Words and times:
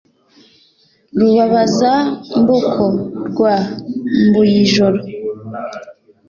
rubabaza-mbuko 1.17 2.83
rwa 3.29 3.55
mbuyijoro, 4.27 4.99